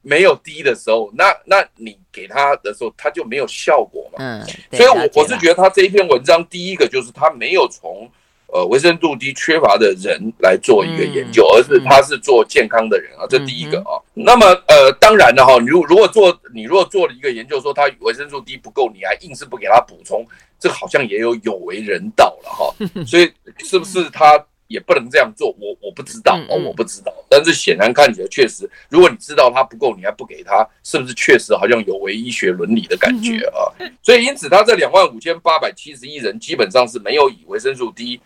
[0.02, 4.18] 没有低的时候，那那你给他的时候，他就没有效果嘛。
[4.18, 8.10] 嗯，所以我我是觉得他这一篇文章，第一个就是他没有从。
[8.52, 13.94] 呃，维生素 D 缺乏的人来做一个研究，而是他是做健康的人啊，这第一个啊。
[14.12, 20.26] 那么呃，当然了哈，你如如果做你如果做了一个研究，说他维生素 D 不够，你还硬是不给他补充，
[20.58, 22.74] 这好像也有有违人道了哈。
[23.06, 25.48] 所以是不是他也不能这样做？
[25.58, 27.12] 我我不知道哦，我不知道。
[27.28, 33.68] 但是显然看起来确实，如果你知道他不够，你还不给他，是不是确实好像有违医学伦理的感觉啊？
[34.00, 38.20] 所以因此，他这两万五千八百七十一人基本上是没有以维生素 D。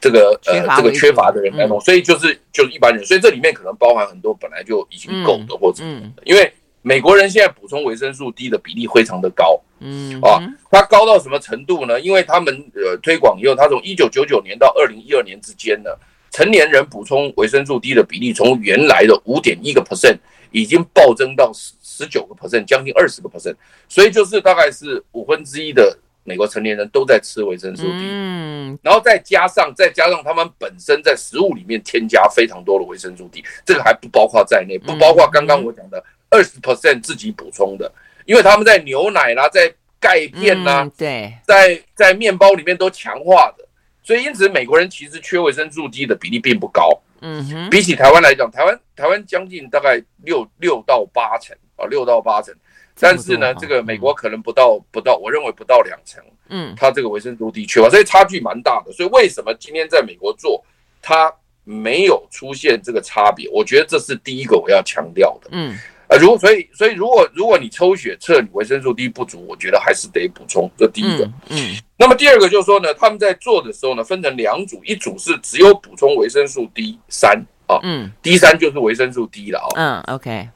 [0.00, 5.82] 这个呃，这个缺乏的人来弄，所以就是就是一般人，所以这里面可能包含很多本来就已经够的或者，
[6.24, 12.00] 因为美国人现在补充维生素 D 的比例非常的高，嗯啊，它高到什么程度呢？
[12.00, 15.90] 因为他们呃推广以后，他从一九九九年到二零一二年之间呢，
[16.30, 20.18] 成年人补充维生素 D 的比例从原来的五点一个 percent
[20.50, 23.56] 已经暴增到十十九个 percent，将近二十个 percent，
[23.88, 25.98] 所以就是大概是五分之一的。
[26.24, 37.90] 美国成年人都在吃维生素 D，嗯，然后再加上再加上他们本身在食物里面添加非常多的维生素 D，这个还不包括在内，不包括刚刚我讲的二十 percent 自己补充的，
[38.24, 43.64] 因为他们在牛奶啦，在钙片啦，对，在在面包里面都强化的，
[44.02, 52.54] 所以因此美国人其实缺维生素 D 的比例并不高，嗯哼，比起台湾来讲，台湾台湾将近大概六六到八成啊，六到八成。
[53.00, 58.92] 但是呢，这个美国可能不到不到，我认为不到两成，嗯，它这个维生素 D 缺乏，所以差距蛮大的。
[58.92, 60.64] 所以为什么今天在美国做，
[61.00, 63.48] 它没有出现这个差别？
[63.50, 65.78] 我觉得这是第一个我要强调的，嗯，
[66.08, 71.76] 啊，如所以所以如果如果你抽血测你维生素 D 不足，我觉得还是得补充，这第一个，嗯。
[71.98, 80.48] 那么第二个就是说呢，他们在做的时候呢，分成两组，一组是只有补充维生素 D 三啊，嗯，D 三就是维生素 D 了啊，嗯，OK。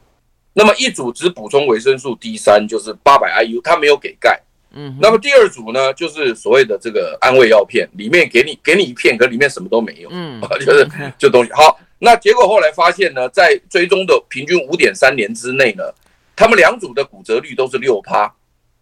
[0.55, 4.41] 那么一组只补充维生素 D 三，就是八百 IU，它没有给钙。
[4.75, 10.09] 嗯，那么第二组呢，就是所谓的这个安慰药片，里面给你给你一片，可里面什么都没有。
[10.13, 10.89] 嗯， 就是
[11.19, 11.53] 这东西。
[11.53, 15.85] 好，那结果后来发现呢，在追踪的平均五点三年之内呢，
[16.35, 18.35] 他们两组的骨折率都是六趴。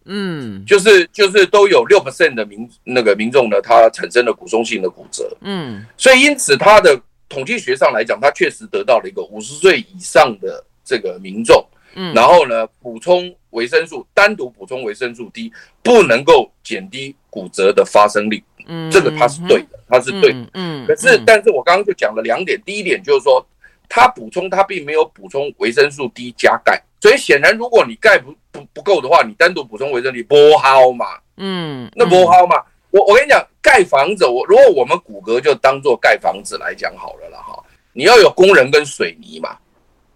[0.05, 5.37] 嗯，就是就是都有六 percent 的民那个民众呢，他产生了骨松性的骨折。
[5.41, 10.65] 嗯，所以因此他的统计学上来讲，他确实得到了一个五十岁以上的。
[10.83, 23.45] 这个民众，嗯，然后呢，补充维生素，单独补充维生素 D，不能够减低骨折的发生率，嗯，这个他是对的，他是对的，嗯，可是，但是我刚刚就讲了两点，第一点就是说，
[23.89, 31.05] 他补充他并没有补充维生素 D 加钙，所以显然如果你钙不不不够的话，你单独补充维生素 D 不好嘛，
[31.37, 32.55] 嗯，那不好嘛，
[32.91, 39.57] 我我跟你讲，盖房子，我如果我们骨骼就当做盖房子来讲好了了哈，你要有工人跟水泥嘛。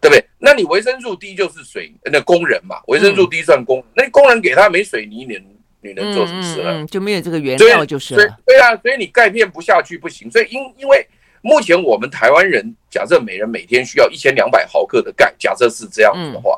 [0.01, 0.23] 对不对？
[0.37, 5.39] 那你维生素 D 就是水那工人嘛，维生素 D 算工，那工人给他没水泥，你
[5.85, 6.85] 你能做什么事呢？
[6.87, 8.37] 就没有这个原料就是了。
[8.45, 10.29] 对啊，所以你钙片不下去不行。
[10.31, 11.07] 所以因因为
[11.41, 16.57] 目前我们台湾人假设每人每天需要一千两百毫克的钙，假设是这样子的话，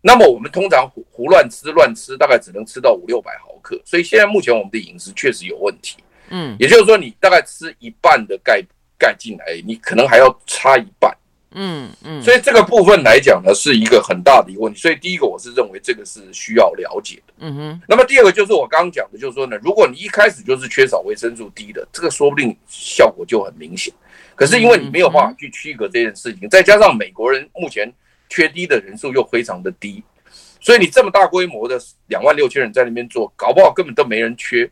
[0.00, 3.80] 那么我们通常胡胡乱吃乱吃，大概只能吃到五六百毫克。
[3.84, 5.96] 所以现在目前我们的饮食确实有问题。
[6.30, 8.60] 嗯，也就是说你大概吃一半的钙
[8.98, 11.14] 钙进来，你可能还要差一半。
[11.54, 14.78] 嗯嗯，所以这个部分来讲呢，是一个很大的一个问题。
[14.78, 17.34] 所以第一个，我是认为这个是需要了解的。
[17.38, 17.80] 嗯哼。
[17.88, 23.94] 那么第二个就是我刚刚讲的，就是说呢，如果你一开始就是缺少维生素 D 的，这个说不定效果就很明显。
[24.34, 27.92] 可是因为你没有办法去区隔这件事情，再加上美国人目前
[28.28, 30.02] 缺 D 的人数又非常的低，
[30.60, 34.68] 所以你这么大规模的两万六千人在那边做，搞不好根本都没人缺。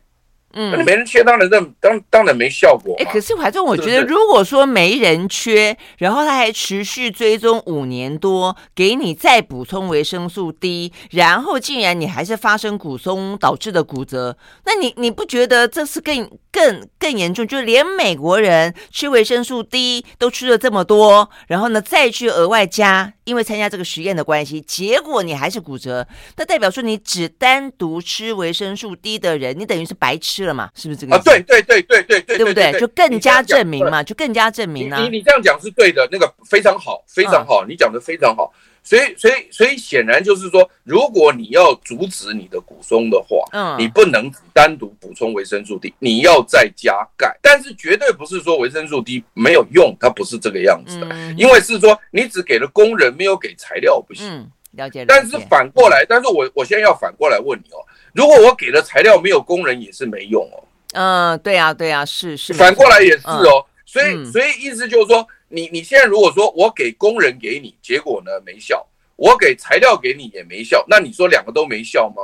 [0.53, 2.95] 嗯，那你没人缺，当然当当当然没效果。
[2.99, 17.47] 哎，可是怀中，我觉得如果说没人缺，然后他还持续追踪五年多，给你再补充维生素 D，然后竟然你还是发生骨松导致的骨折，那你你不觉得这是更更更严重？
[17.47, 30.42] 就是连美国人吃维生素 D 都吃了这么多，然后呢再去额外加，因为参加这个实验的关系，结果你还是骨折，那代表说你只单独吃维生素 D 的人，你等于是白吃。
[30.45, 30.69] 了嘛？
[30.75, 31.15] 是不是这个？
[31.15, 32.79] 啊，对对对对对对，对不对？
[32.79, 35.01] 就更加证明嘛，就更加证明啊！
[35.01, 38.51] 你你这样讲是对的，那个非常好，非常好，你讲的非常好。
[38.85, 47.33] 所以所以所以显然就是说，如果你要阻止你的骨松的话，嗯，你不能单独补充维生素 D，你要再加钙。
[47.41, 54.29] 但是绝对不是说维生素 D 没有用，它不是这个样子的，因为是说你只给了工人，没有给材料不行。
[54.29, 55.05] 嗯，了解。
[55.07, 57.79] 但是反过来，但是我我现在要反过来问你哦。
[58.13, 60.63] 如果我给的材料没有工人也是没用哦。
[60.93, 62.53] 嗯，对啊，对啊，是是。
[62.53, 63.65] 反过来也是哦。
[63.85, 72.23] 所以所以意思就是说，你你现在如果说我给工人给你，结果呢没效，我给材料给你也没效，那你说两个都没效吗？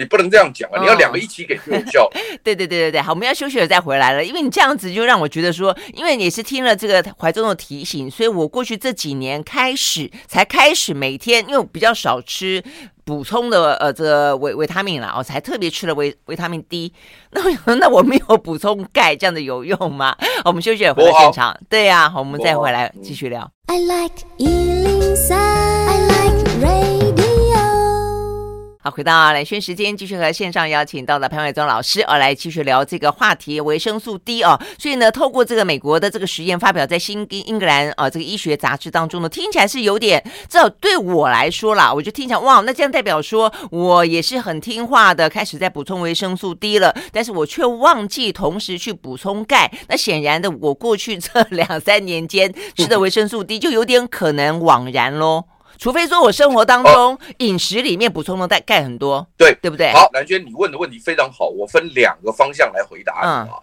[0.00, 0.80] 你不能这样讲啊！
[0.80, 2.10] 你要两个一起给就有效。
[2.42, 4.24] 对对对对对，好，我们要休息了再回来了。
[4.24, 12.64] 因为你这样子就让我觉得说，因为你是听了这个怀中的提醒，所以我过去这几年开始才开始每天，因为我比较少吃
[13.04, 16.90] 补充的呃这个维维他命了，我才特别吃了维维他命 D。
[17.32, 20.16] 那我那我没有补充钙，这样的有用吗？
[20.46, 21.54] 我们休息了回到现场。
[21.68, 23.50] 对呀，好，我们再回来继续聊。
[23.66, 24.24] I like
[28.82, 34.58] 好，回到蓝轩时间，继续和线上邀请到的潘伟宗老师，哦，来继续聊这个话题，维生素 D 哦。
[34.78, 49.70] 所以呢，透过这个美国的这个实验发表在新英格兰啊这个医学杂志当中呢，听起来是有点，至少对我来说啦，我就听起来哇，那这样代表说我也是很听话的，开始在补充维生素 D 了，但是我却忘记同时去补充钙。
[49.88, 55.44] 那显然的，我过去这两三年间吃的维生素 D 就有点可能枉然喽。
[55.80, 59.90] 除非说我生活当中饮食里面补充的钙钙很多，对对不对？
[59.94, 63.58] 好，蓝轩，你问的问题非常好，我分两个方向来回答你啊。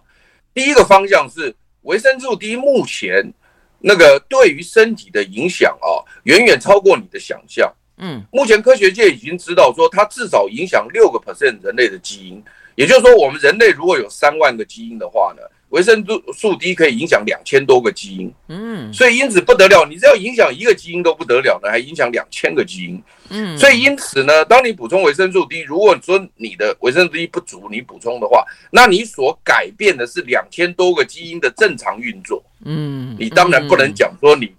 [0.51, 3.32] 第一个方向是维生素 D 目前
[3.80, 7.71] 那个对于身体的影响啊，远远超过你的想象。
[7.97, 34.49] 嗯，目前科学界已经知道说，它至少影响六个 percent 人类的基因，也就是说，我们人类如果有三万个基因的话呢，维生素 D 可以影响两千多个基因，嗯，所以因此不得了，你只要影响一个基因都不得了呢，还影响两千个基因，嗯，所以因此呢，当你补充维生素 D，如果说你的维生素 D 不足，你补充的话，那你所改变的是两千多个基因的正常运作，嗯，你当然不能讲说你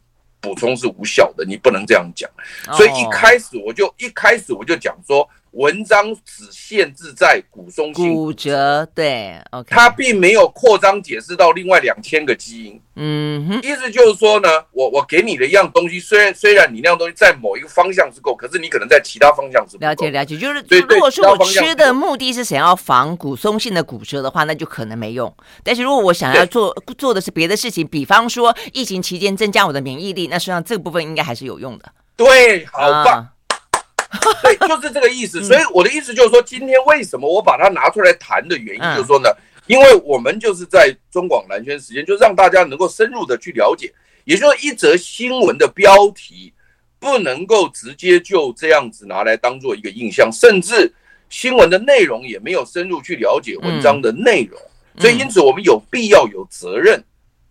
[0.42, 2.28] 补充是无效的，你不能这样讲，
[2.76, 5.26] 所以一开始我就一开始我就讲说。
[5.58, 12.80] 文章只限制在骨松性骨折，对，OK，它并没有扩张解释到另外两千个基因。
[12.94, 19.76] 嗯哼，意思就是说呢，我我给你的一样东西，虽然虽然你那样东西在某一个方向是够，可是你可能在其他方向是。
[19.78, 25.32] 了解了解，就是如果说我吃的目的是想要防骨松性的骨折的话，那就可能没用。
[25.64, 31.92] 但是如果我想要做做的是别的事情，比方说疫情期间增加我的免疫力，那实际上这个部分应该还是有用的。
[32.16, 33.28] 对，好棒。
[34.42, 35.44] 对，就是这个意思。
[35.44, 39.28] 所以我的意思就是说，今天为什么我把它拿出来谈的原因，就是说呢，
[39.66, 43.92] 因为我们就是在中广蓝圈时间，就让大家能够深入的去了解。
[44.24, 46.52] 也就是说，一则新闻的标题
[46.98, 50.90] 不能够直接就这样子拿来当做一个印象，甚至
[51.28, 54.58] 新闻的内容也没有深入去了解文章的内容。
[54.98, 57.04] 所以，因此我们有必要有责任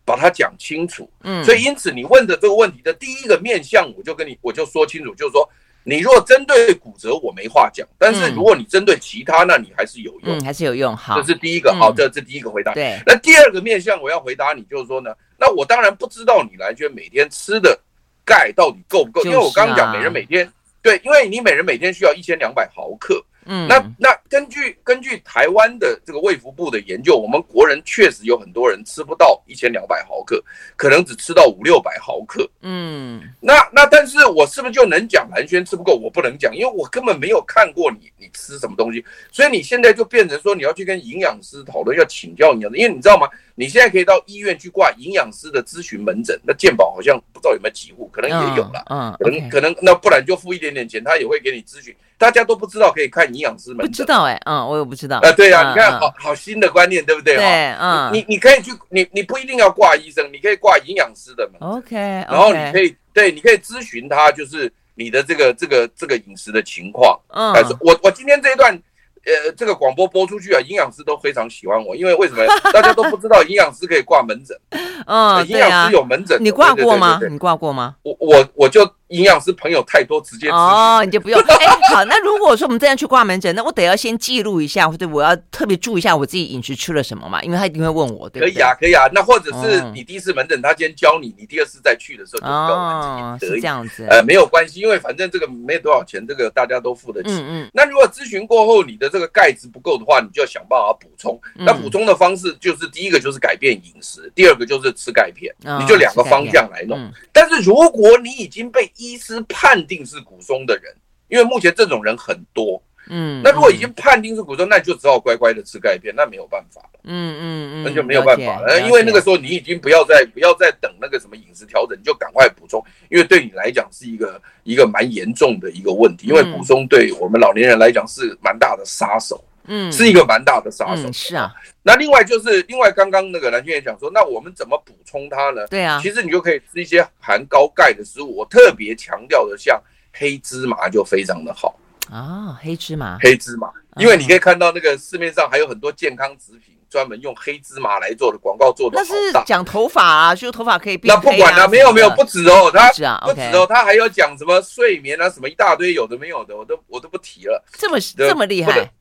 [0.03, 1.07] 把它讲清楚。
[1.21, 5.47] 嗯，所以因此你问的这个问题的第一个面向，我就跟你我就说清楚，就是说。
[5.89, 10.93] 你如果针对骨折，我没话讲；但是如果你针对其他，那你还是有用，嗯，还是有用。
[10.97, 11.73] 好，这是第一个。
[11.73, 12.73] 好，这这第一个回答。
[12.73, 17.79] 对，那第二个面向我要回答你，就是说呢，那我当然不知道你来觉得每天吃的
[18.25, 23.23] 钙到底够不够，因为我刚刚讲每人每天对，因为你每人每天需要一千两百毫克。
[23.47, 30.43] 嗯，那那根据根据台湾的这个卫福部的研究，我们国人确实有很多人吃不到一千两百毫克，
[30.75, 32.49] 可能只吃到五六百毫克。
[32.61, 35.95] 嗯，那那但是我是不是就能讲蓝轩吃不够？
[35.95, 43.27] 我不能讲，因为我根本没有看过你你吃什么东西，所以你现在就变成说你要去跟营养师讨论，要请教营养师，因为你知道吗？
[43.55, 51.95] 你现在可以到医院去挂营养师的咨询门诊，那健保好像不知道有没有几户，可能也有了，嗯，可能可能那不然就付一点点钱，他也会给你咨询。
[52.17, 55.19] 大家都不知道可以看营养师门诊，不知道哎，嗯，我也不知道。
[55.23, 57.35] 呃，对啊，你看好好新的观念，对不对？
[57.35, 57.45] 对，
[57.79, 67.19] 嗯，你你可以去，你你不一定要挂医生，你可以挂营养师的门诊，OK，然后你可以对，你可以咨询他，就是你的这个这个这个饮食的情况。
[67.29, 68.79] 嗯，但是我我今天这一段。
[69.25, 72.45] 呃，这个广播播出去啊，营养师都非常喜欢我，因为为什么？
[72.71, 74.57] 大家都不知道营养师可以挂门诊。
[75.05, 77.19] 嗯，营养师有门诊，你挂过吗？
[77.29, 77.95] 你挂过吗？
[78.03, 78.89] 我我我就。
[79.09, 81.39] 营养师朋友太多，直接哦，你就不用。
[81.47, 87.41] 哎，好，那如果说我们这样去挂门诊，那我得要先记录一下，或者我要特别注意一下我自己饮食吃了什么嘛？
[87.41, 88.51] 因为他一定会问我，对不对？
[88.51, 89.07] 可以啊，可以啊。
[89.13, 93.49] 那或者是你第一次门诊，他今天教你，你第二次再去的时候就教门诊也可以。
[93.55, 94.05] 是这样子。
[94.09, 97.29] 呃，没有关系，因为反正这个没多少钱，这个大家都付得起。
[97.31, 97.69] 嗯嗯。
[97.73, 101.39] 那如果咨询过后你的这个钙质不够的话，你就要想办法补充。
[101.55, 107.09] 那补充的方式就是第一个就是改变饮食，第二个就是吃钙片，你就两个方向来弄。
[107.31, 110.95] 但是如果你已经被医师判判定是骨松的人，
[111.27, 117.41] 因为目前这种人很多，嗯，那如果已经判定是骨松，那就只好乖乖的吃钙片，那没有办法了，嗯嗯
[117.73, 129.56] 嗯，那就没有办法了，因为那个时候你已经不要再不要再等那个什么饮食调整，你就赶快补充，因为对你来讲是一个一个蛮严重的一个问题，因为骨松对我们老年人来讲是蛮大的杀手，嗯，
[129.91, 131.53] 是一个蛮大的杀手，是啊。
[131.83, 135.65] 那另外就是另外刚刚那个蓝轩也讲说，那我们怎么补充它呢？
[135.67, 138.35] 对啊，其实你就可以吃一些含高钙的食物。
[138.37, 139.81] 我特别强调的，像
[140.13, 141.79] 黑芝麻就非常的好
[142.11, 149.13] 啊，黑芝麻，黑芝麻，因为你可以看到那个市面上还有很多健康食品专门用黑芝麻来做的广告做的，那是
[149.45, 151.13] 讲头发啊，就头发可以变。
[151.13, 152.89] 那不管了，没有没有，不止哦，他
[153.25, 157.63] 不止哦，他还要讲什么睡眠啊，什么一大堆有的没有的，我都我都不提了。
[157.73, 158.91] 这么这么厉害。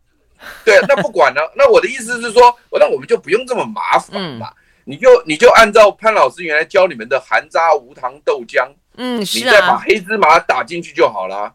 [0.65, 1.53] 对，那不管了。
[1.57, 4.53] 那我的意思是说，那我们就不用这么麻烦嘛。
[4.85, 11.53] 你就你就按照潘老师原来教你们的含渣无糖豆浆，嗯，你再把黑芝麻打进去就好了。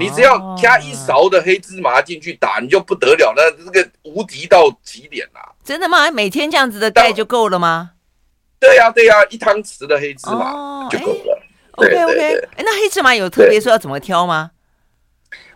[0.00, 5.40] 你只要加一勺的黑芝麻进去打，你就不得了，那这个无敌到极点了。
[5.64, 6.10] 真的吗？
[6.10, 7.92] 每天这样子的钙就够了吗？
[8.58, 11.42] 对呀对呀，一汤匙的黑芝麻就够了。
[11.72, 14.50] OK OK，哎，那黑芝麻有特别说要怎么挑吗？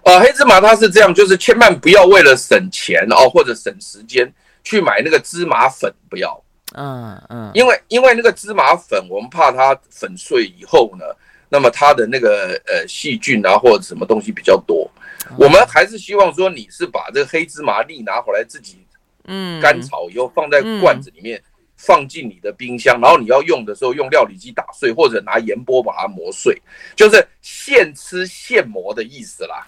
[0.03, 4.33] 呃，黑芝麻它是这样，就是千万不要为了省钱哦，或者省时间
[4.65, 6.43] 去买那个芝麻粉，不要。
[6.75, 11.05] 嗯嗯，因为因为那个芝麻粉，我们怕它粉碎以后呢，
[11.49, 14.91] 那么它的那个呃细菌啊或者什么东西比较多。
[15.37, 18.79] 我们还是希望说你是把这个黑芝麻粒拿回来自己，
[19.25, 21.43] 嗯，干炒以后放在罐子里面，
[21.77, 26.61] 放进你的冰箱，然后你要用的时候用料理机打碎，或者拿盐波把它磨碎，
[26.97, 29.67] 就是现吃现磨的意思啦。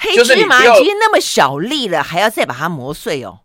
[0.00, 3.40] 黑芝麻已经那么小粒了，还要再把它磨碎哦？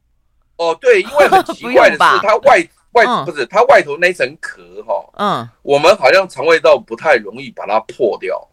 [0.58, 8.48] 哦，对，因为很 奇怪的是，它外外不是它外头那层壳哈，嗯，我们好像肠胃道不太容易把它破掉，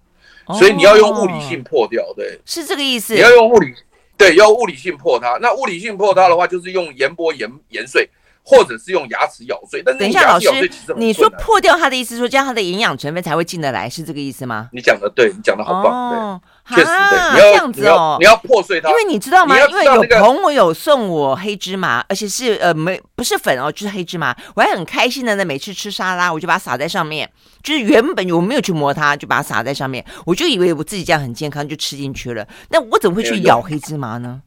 [0.58, 3.14] 所以你要用物理性破掉，对，是这个意思。
[3.14, 3.72] 你要用物理，
[4.18, 5.38] 对，要物理性破它。
[5.40, 8.10] 那物理性破它的话，就是用盐波盐盐碎。
[8.44, 14.68] 或者是用牙齿咬碎，但是等一下，老师，你说破掉它的意思，说这样它的营养成分才会进得来，是这个意思吗？
[14.72, 19.56] 你讲的对，你讲的好棒，对，确实对，这样子哦，你要破碎它，因为你知道吗？
[19.56, 25.44] 因为有朋友有送我黑芝麻，而且是呃没不是粉哦，就是黑芝麻，我还很开心的呢。
[25.44, 27.30] 每次吃沙拉，我就把它撒在上面，
[27.62, 32.46] 就是原本我没有去磨它，就把它撒在上面，我就以为我自己这样很健康，就吃进去了。
[32.70, 34.42] 那我怎么会去咬黑芝麻呢？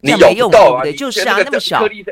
[0.00, 1.80] 你咬不到啊，就是啊，那么小。
[1.80, 2.02] 颗粒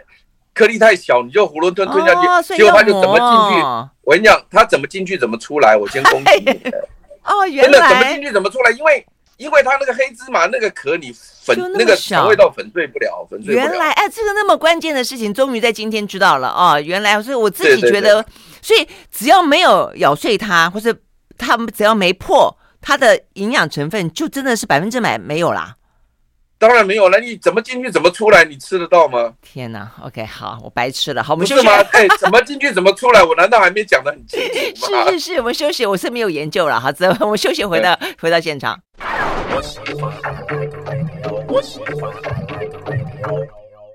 [0.78, 3.62] 太小，你就囫囵吞吞下去，结果它就怎么进去？
[4.02, 5.76] 我跟你讲，它怎么进去怎么出来。
[5.76, 6.72] 我先恭喜你。
[7.24, 8.70] 哦，原来怎么进去怎么出来？
[8.72, 13.66] 因为因为它那个黑芝麻那个壳，你粉那个肠胃道粉碎不了，粉碎不了。
[13.66, 16.80] 原来哎，这个那么关键的事情，终于在今天知道了哦。
[16.80, 18.24] 原来，所以我自己觉得，
[18.62, 20.96] 所以只要没有咬碎它，或者
[21.36, 25.76] 它只要没破，它的营养成分就真的是百分之百没有啦。
[26.58, 28.44] 当然没有了，你怎么进去怎么出来？
[28.44, 29.32] 你吃得到吗？
[29.40, 31.22] 天哪！OK，好，我白吃了。
[31.22, 31.64] 好，我们休息。
[31.64, 31.72] 吗？
[31.92, 33.22] 哎，怎么进去怎么出来？
[33.22, 34.40] 我难道还没讲的很清
[34.74, 35.04] 楚吗？
[35.12, 35.86] 是是是，我们休息。
[35.86, 38.78] 我是没有研究了，好，走， 我们休息，回到回到现场。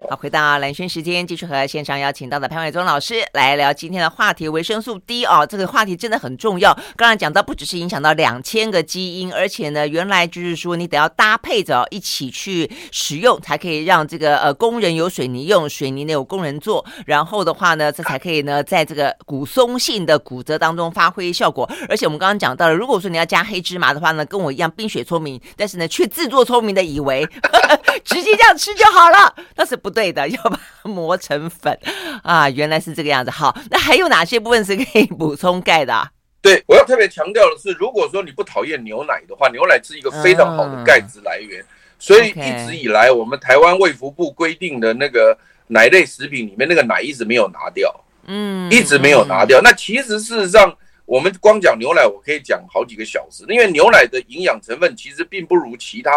[0.09, 6.77] 好，回到蓝轩时间，继续和线上邀请到的潘伟宗老师来聊今天的话题——维生素 D 哦，这个话题真的很重要。
[6.97, 16.85] 刚才讲到，不只是影响到两千个基因，而且呢，原来就是说你得要搭配着一起去使用，才可以让这个呃工人有水泥用，水泥呢有工人做。
[17.05, 21.69] 然后的话呢，这才可以呢，在这个骨松性的骨折当中发挥效果。
[21.87, 27.25] 而且我们刚刚讲到了，如果说你要加黑芝麻的话呢，跟我一样冰雪聪明，但是呢，却自作聪明的以为
[28.03, 31.77] 直接这样吃就好了，那是不对的，要把它磨成粉
[32.23, 32.49] 啊！
[32.49, 33.31] 原来是这个样子。
[33.31, 36.09] 好，那还有哪些部分是可以补充钙的啊？
[36.41, 41.61] 对，我要特别强调的是，如果说你不讨厌牛奶的话，牛奶是一个非常好的钙质来源。
[41.61, 41.65] 嗯、
[41.99, 45.37] 所以一直以来，我们台湾卫福部规定的那个
[45.67, 47.93] 奶类食品里面，那个奶一直没有拿掉，
[48.25, 49.61] 嗯，一直没有拿掉。
[49.61, 50.75] 嗯、那其实事实上，
[51.05, 56.11] 我们光讲牛奶，我可以讲好几个小时，因为牛奶的营养成分其实并不如其他。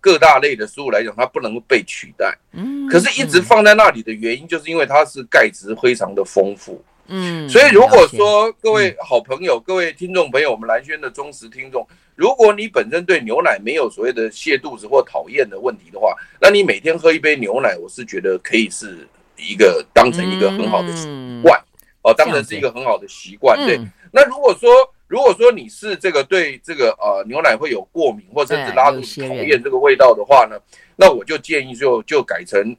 [0.00, 2.36] 各大类的食物来讲，它不能够被取代。
[2.52, 6.82] 嗯，可是一直放在那里的原因，就是因为它是钙质非常的丰富。
[7.06, 21.06] 嗯，所以如果说各位好朋友、各位听众朋友，我们蓝轩的忠实听众，如果你本身对牛奶没有所谓的泻肚子或讨厌的问题的话，那你每天喝一杯牛奶，我是觉得可以是一个当成一个很好的习
[21.42, 21.60] 惯
[22.02, 23.58] 哦，当成是一个很好的习惯。
[23.66, 23.78] 对，
[24.10, 24.70] 那如果说。
[25.10, 30.56] 如果说你是这个对这个呃牛奶会有过敏，或者甚至拉肚子讨厌这个味道的话呢，
[30.94, 32.76] 那我就建议就就改成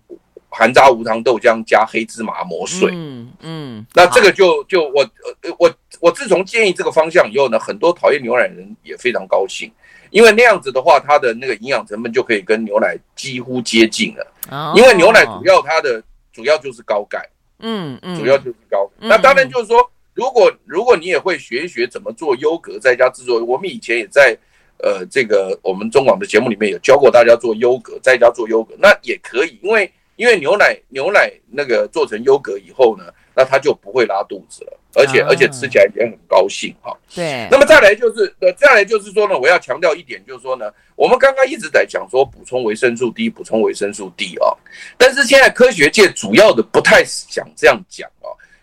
[0.48, 2.90] 含渣无糖豆浆加黑芝麻磨碎。
[2.94, 5.04] 嗯嗯，那这个就就我
[5.44, 5.70] 呃我
[6.00, 9.70] 我自从建议这个方向以后呢，很多讨厌牛奶的人也非常高兴，
[10.10, 14.26] 因为那样子的话，它的那个营养成分就可以跟牛奶几乎接近了。
[14.74, 16.02] 因为牛奶主要它的
[16.32, 17.20] 主要就是高钙，
[17.60, 18.90] 嗯嗯，主要就是高。
[19.00, 19.92] 那当然就是说。
[20.14, 24.38] 如果如果你也会学一学怎么做优格，在家制作，我们以前也在
[24.80, 36.96] 呃这个我们中广的节目里面有教过大家做优格，在家做优格，那也可以，因为因为牛奶牛奶那个做成优格以后呢，那它就不会拉肚子了，而且而且吃起来也很高兴哈。
[37.16, 37.48] 对。
[37.50, 44.54] 那么再来就是呃再来就是说呢，我要强调一点，就是说呢，我们刚刚一直在讲说补充维生素 D，补充维生素 D 啊，
[44.98, 48.21] 但是现在科学界主要的不太想这样讲啊。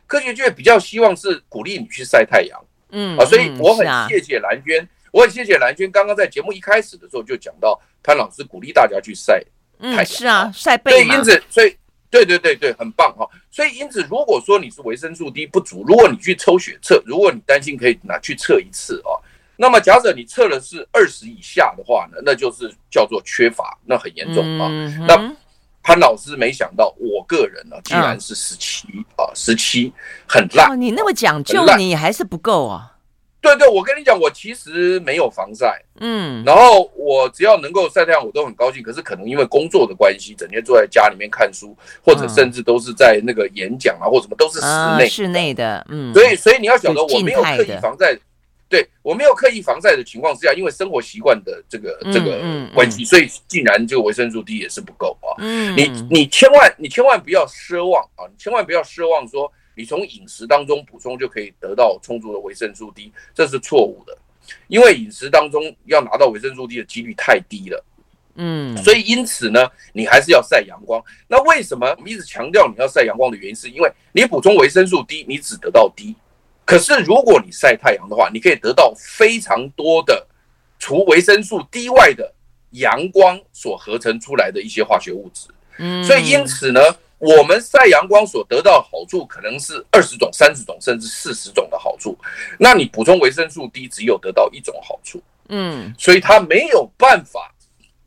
[0.08, 2.58] 科学界比较希望是鼓励你去晒太阳，
[2.90, 9.44] 嗯啊，所以我很谢谢蓝娟，啊、我很谢谢蓝娟刚刚在节目一开始的时候就讲到潘老师鼓励大家去晒
[9.78, 11.76] 太阳，嗯，是啊，晒背嘛，所以因此，所以
[12.10, 13.28] 对对对对，很棒哈。
[13.50, 19.12] 所以因此，如果说你是维生素 D 不足，如果你去抽血测，如果你担心可以拿去测一次啊，
[19.56, 25.36] 那么假设你测的是二十以下的话呢，那就是叫做缺乏，那很严重啊，嗯、那。
[25.88, 28.86] 潘老师没想到，我个人呢，竟然是十七
[29.16, 29.90] 啊，十七
[30.26, 30.78] 很烂。
[30.78, 32.92] 你那么讲究，你还是不够啊？
[33.40, 38.82] 对对，我跟你讲，我其实没有防晒，嗯，然后我只要能够晒太阳，我都很高兴。
[38.82, 41.74] 可是可能因为工作的关系，整天坐在家里面看书，
[42.04, 44.66] 或者甚至都是在那个演讲啊，或什么都是室
[44.98, 46.12] 内，室内的，嗯。
[46.12, 48.14] 所以，所以你要晓得，我没有刻意防晒。
[48.68, 52.38] 对，我没有刻意防晒的情况之下，因为生活习惯的这个这个
[52.74, 55.42] 关系，所以竟然这个维生素 D 也是不够啊。
[55.74, 64.16] 你你千万你千万不要奢望啊，你千万不要奢望说你从饮食当中补充就可以得到充足的维生素 D，这是错误的。
[64.66, 67.84] 因为饮食当中要拿到维生素 D 的几率太低了。
[68.34, 71.02] 嗯，所以因此呢，你还是要晒阳光。
[71.26, 76.14] 那为什么我们一直强调你要晒阳光的原因，是因为你补充维生素 D，你只得到 D。
[76.68, 80.26] 可是，如果你晒太阳的话，你可以得到非常多的
[80.78, 82.30] 除维生素 D 外的
[82.72, 85.48] 阳光所合成出来的一些化学物质。
[85.78, 86.80] 嗯，所以因此呢，
[87.16, 92.14] 我们晒阳光所得到的好处可能是二十种、三十种，甚至四十种的好处。
[92.58, 95.22] 那你补充维生素 D 只有得到一种好处。
[95.48, 97.54] 嗯，所以它没有办法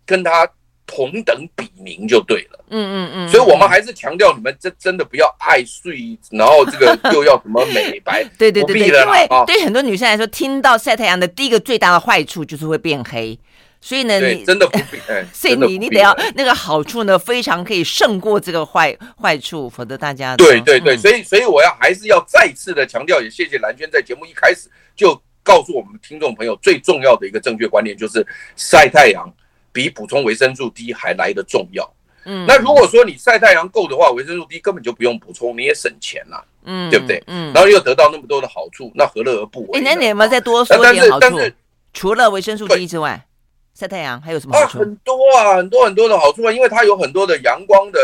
[0.05, 0.47] 跟它。
[0.93, 13.39] 同等比名就对了，嗯嗯嗯，所以我们还是强调你们真真的不要爱睡，然后这个又要什么美白， 对对对对，因为对很多女生来说，听到晒太阳的第一个最大的坏处就是会变黑，
[13.79, 14.99] 所以呢，你真的不必，
[15.31, 28.27] 所以你你得要那个好处呢，非常可以胜过这个坏坏处，否则大家对对对，所以所以我要还是要再次的强调，也谢谢兰萱在节目一开始就告诉我们听众朋友最重要的一个正确观念，就是
[28.57, 29.33] 晒太阳。
[29.71, 31.89] 比补充维生素 D 还来得重要。
[32.25, 37.23] 嗯，那如果说你晒太阳够的话，维生素 D 根本就不用补充，你也省钱了，嗯，对不对？
[37.25, 39.79] 嗯，然后又得到那么多的好处，那何乐而不为？
[39.79, 41.19] 哎，那你有没有再多说点好处？
[41.19, 41.55] 但是
[41.93, 43.25] 除了维生素 D 之外，
[43.73, 44.77] 晒太阳还有什么好处？
[44.77, 47.99] 很多啊，很多很多的好处啊，因为它有很多的阳光的，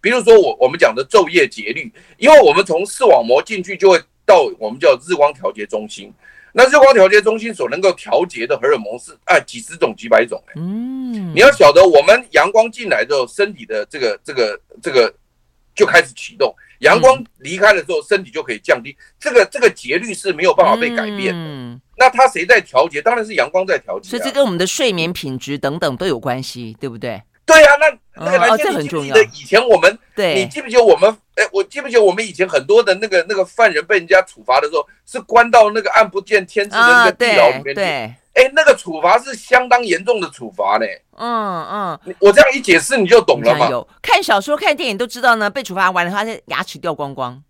[0.00, 6.12] 比如说我我们讲的昼夜节律，因为我们从视网膜进去就会到我们叫日光调节中心。
[6.52, 15.12] 那日光调节中心所能够调节的荷尔蒙是啊几十种几百种，嗯，你要晓得我们阳光进来之后，身体的这个这个这个
[15.74, 16.54] 就开始启动。
[16.80, 18.96] 阳光离开了之后，身体就可以降低。
[19.18, 21.34] 这个这个节律是没有办法被改变的。
[21.34, 23.02] 嗯，那它谁在调节？
[23.02, 24.08] 当然是阳光在调节。
[24.08, 27.22] 所以这跟我们的睡眠品质等等都有关系，对不对？
[27.44, 29.98] 对啊，那那个蓝天，你记不记得以前我们？
[30.16, 31.14] 对，你记不记得我们？
[31.40, 37.74] 哎，我记不记得我们以前很多的那个那个犯人被人家处罚的时候，是关到那个暗不见天日的那个地牢里面去？
[37.74, 38.14] 对。
[38.32, 40.86] 哎，那个处罚是相当严重的处罚呢。
[41.16, 43.68] 嗯嗯，我这样一解释你就懂了吗？
[43.68, 47.42] 有看小说、看电影都知道呢，被处罚完了，他的牙齿掉光光，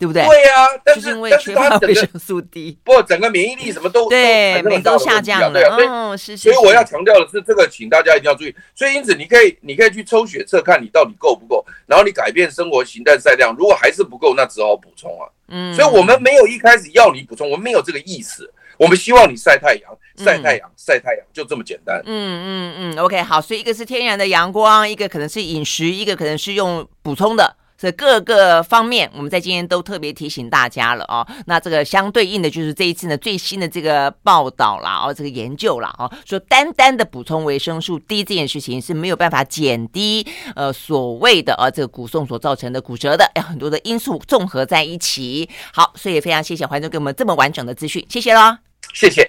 [0.00, 0.24] 对不对？
[0.24, 5.52] 对呀，但是因为缺乏维生素 D，不，整个免疫力什么都对，都下降了。
[5.52, 6.50] 对啊，嗯，是是。
[6.50, 8.54] 所以我要强调的是，这个请大家一定要注意。
[8.74, 15.28] 所以因此，你可以你可以去抽血测，看你到底够不够，然后你改变生活形态、晒量，如果还是不够，那只好补充啊。
[15.48, 18.50] 嗯，所以我们没有一开始要你补充，我们没有这个意思。
[18.78, 22.00] 我们希望你晒太阳，晒太阳，晒太阳，就这么简单。
[22.06, 31.26] 嗯嗯嗯，OK，好，所以一个是天然的阳光，一个可能是饮食，一个可能是用补充的，这各个方面，我们在今天都特别提醒大家了哦。
[31.46, 45.48] 那这个相对应的就是这一次呢最新的这个报道啦，哦，这个研究啦，哦，说单单的补充维生素 D 这件事情是没有办法减低呃所谓的呃这个骨松所造成的骨折的，要很多的因素综合在一起。
[45.72, 48.58] 好，所以非常谢谢环中给我们这么完整的资讯，谢谢喽。
[48.92, 49.26] 谢谢。